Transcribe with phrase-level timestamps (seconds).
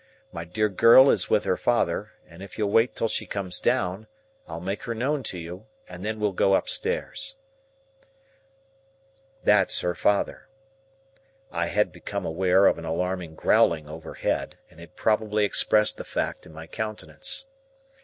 [0.31, 4.07] My dear girl is with her father; and if you'll wait till she comes down,
[4.47, 7.35] I'll make you known to her, and then we'll go upstairs.
[9.43, 10.47] That's her father."
[11.51, 16.47] I had become aware of an alarming growling overhead, and had probably expressed the fact
[16.47, 17.45] in my countenance.